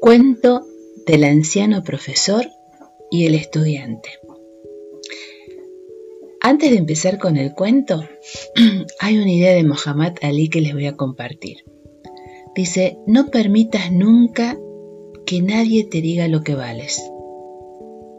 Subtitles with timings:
[0.00, 0.66] Cuento
[1.06, 2.46] del anciano profesor
[3.10, 4.08] y el estudiante.
[6.40, 8.02] Antes de empezar con el cuento,
[9.00, 11.64] hay una idea de Muhammad Ali que les voy a compartir.
[12.54, 14.58] Dice, no permitas nunca
[15.26, 17.02] que nadie te diga lo que vales.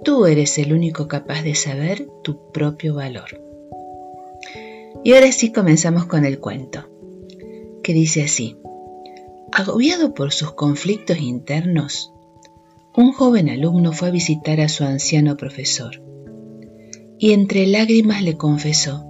[0.04, 3.42] Tú eres el único capaz de saber tu propio valor.
[5.04, 6.86] Y ahora sí comenzamos con el cuento,
[7.82, 8.58] que dice así.
[9.54, 12.14] Agobiado por sus conflictos internos,
[12.96, 16.02] un joven alumno fue a visitar a su anciano profesor
[17.20, 19.06] y entre lágrimas le confesó,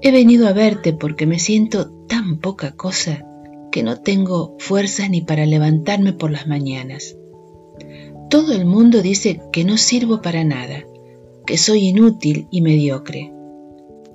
[0.00, 3.26] He venido a verte porque me siento tan poca cosa
[3.70, 7.16] que no tengo fuerzas ni para levantarme por las mañanas.
[8.30, 10.84] Todo el mundo dice que no sirvo para nada,
[11.46, 13.32] que soy inútil y mediocre.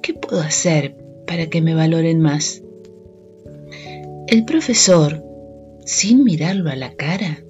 [0.01, 2.63] ¿Qué puedo hacer para que me valoren más?
[4.33, 5.23] El profesor,
[5.85, 7.43] sin mirarlo a la cara,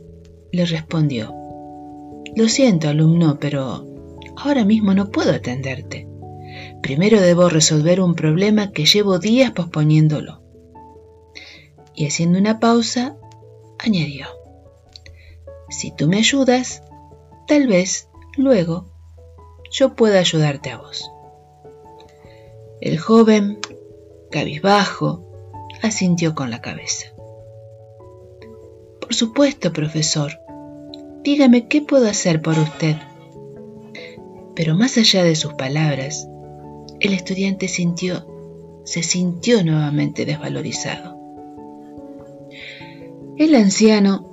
[0.51, 1.33] le respondió,
[2.35, 3.85] Lo siento, alumno, pero
[4.35, 6.09] ahora mismo no puedo atenderte.
[6.81, 10.41] Primero debo resolver un problema que llevo días posponiéndolo.
[11.95, 13.15] Y haciendo una pausa,
[13.79, 14.27] añadió,
[15.69, 16.83] Si tú me ayudas,
[17.47, 18.91] tal vez luego
[19.71, 21.09] yo pueda ayudarte a vos.
[22.81, 23.59] El joven,
[24.31, 25.32] cabizbajo,
[25.83, 27.07] asintió con la cabeza.
[28.99, 30.39] Por supuesto, profesor.
[31.23, 32.95] Dígame qué puedo hacer por usted.
[34.55, 36.27] Pero más allá de sus palabras,
[36.99, 38.25] el estudiante sintió,
[38.85, 41.17] se sintió nuevamente desvalorizado.
[43.37, 44.31] El anciano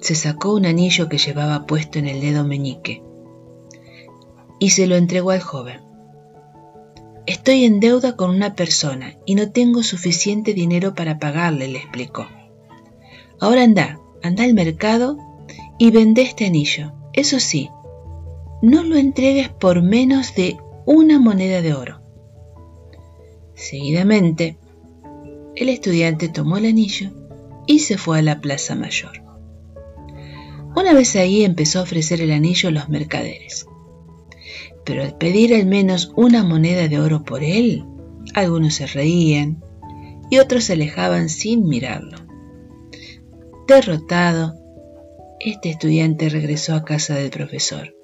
[0.00, 3.02] se sacó un anillo que llevaba puesto en el dedo meñique
[4.58, 5.80] y se lo entregó al joven.
[7.26, 12.26] Estoy en deuda con una persona y no tengo suficiente dinero para pagarle, le explicó.
[13.40, 15.16] Ahora anda, anda al mercado
[15.78, 16.92] y vende este anillo.
[17.14, 17.70] Eso sí,
[18.60, 22.02] no lo entregues por menos de una moneda de oro.
[23.54, 24.58] Seguidamente,
[25.56, 27.10] el estudiante tomó el anillo
[27.66, 29.22] y se fue a la plaza mayor.
[30.76, 33.66] Una vez ahí empezó a ofrecer el anillo a los mercaderes
[34.84, 37.84] pero al pedir al menos una moneda de oro por él,
[38.34, 39.62] algunos se reían
[40.30, 42.18] y otros se alejaban sin mirarlo.
[43.66, 44.54] Derrotado,
[45.40, 47.94] este estudiante regresó a casa del profesor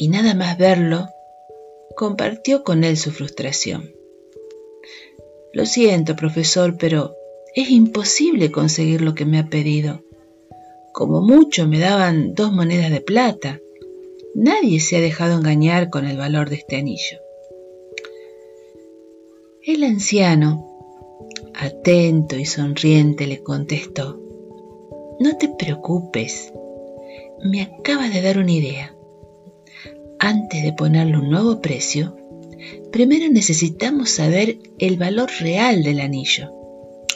[0.00, 1.08] y nada más verlo,
[1.94, 3.92] compartió con él su frustración.
[5.52, 7.14] Lo siento, profesor, pero
[7.54, 10.02] es imposible conseguir lo que me ha pedido.
[10.94, 13.60] Como mucho me daban dos monedas de plata
[14.34, 17.18] Nadie se ha dejado engañar con el valor de este anillo.
[19.62, 20.66] El anciano,
[21.54, 24.20] atento y sonriente, le contestó,
[25.18, 26.52] No te preocupes,
[27.42, 28.94] me acaba de dar una idea.
[30.18, 32.16] Antes de ponerle un nuevo precio,
[32.92, 36.52] primero necesitamos saber el valor real del anillo.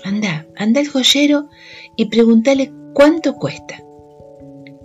[0.02, 1.48] Anda, anda al joyero
[1.96, 3.83] y pregúntale cuánto cuesta.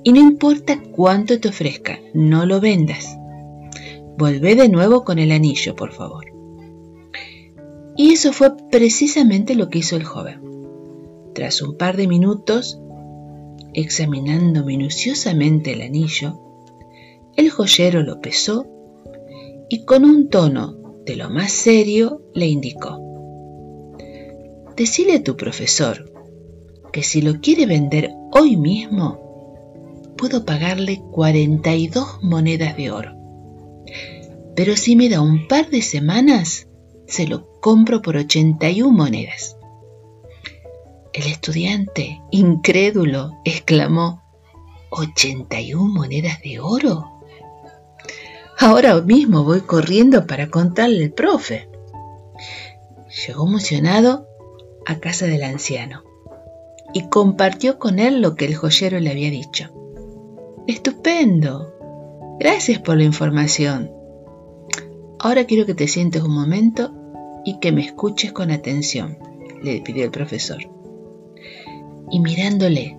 [0.03, 3.17] Y no importa cuánto te ofrezca, no lo vendas.
[4.17, 6.25] Volvé de nuevo con el anillo, por favor.
[7.95, 10.41] Y eso fue precisamente lo que hizo el joven.
[11.33, 12.79] Tras un par de minutos,
[13.73, 16.39] examinando minuciosamente el anillo,
[17.35, 18.65] el joyero lo pesó
[19.69, 22.99] y con un tono de lo más serio le indicó,
[24.75, 26.09] Decile a tu profesor
[26.93, 29.28] que si lo quiere vender hoy mismo,
[30.19, 33.15] puedo pagarle 42 monedas de oro.
[34.53, 36.67] Pero si me da un par de semanas,
[37.07, 39.55] se lo compro por 81 monedas.
[41.13, 44.21] El estudiante, incrédulo, exclamó,
[44.91, 47.05] ¿81 monedas de oro?
[48.59, 51.69] Ahora mismo voy corriendo para contarle al profe.
[53.25, 54.27] Llegó emocionado
[54.85, 56.03] a casa del anciano
[56.93, 59.78] y compartió con él lo que el joyero le había dicho.
[60.67, 61.73] Estupendo.
[62.39, 63.91] Gracias por la información.
[65.19, 66.93] Ahora quiero que te sientes un momento
[67.43, 69.17] y que me escuches con atención,
[69.61, 70.59] le pidió el profesor.
[72.11, 72.97] Y mirándole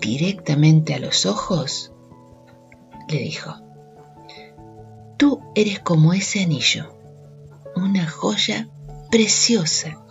[0.00, 1.92] directamente a los ojos,
[3.08, 3.54] le dijo,
[5.16, 6.94] Tú eres como ese anillo,
[7.76, 8.68] una joya
[9.10, 10.04] preciosa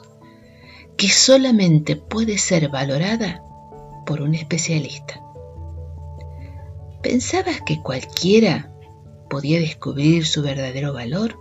[0.97, 3.43] que solamente puede ser valorada
[4.05, 5.21] por un especialista.
[7.01, 8.71] ¿Pensabas que cualquiera
[9.29, 11.37] podía descubrir su verdadero valor?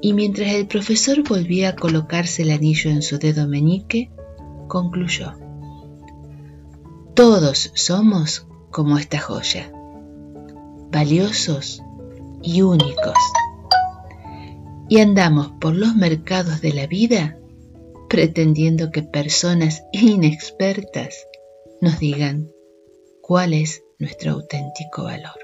[0.00, 4.10] Y mientras el profesor volvía a colocarse el anillo en su dedo meñique,
[4.66, 5.34] concluyó,
[7.14, 9.70] Todos somos como esta joya,
[10.90, 11.82] valiosos
[12.42, 13.14] y únicos.
[14.88, 17.36] Y andamos por los mercados de la vida
[18.08, 21.26] pretendiendo que personas inexpertas
[21.80, 22.50] nos digan
[23.22, 25.38] cuál es nuestro auténtico valor.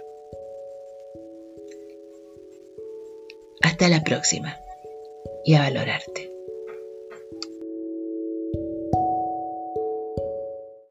[3.63, 4.59] Hasta la próxima
[5.45, 6.28] y a valorarte.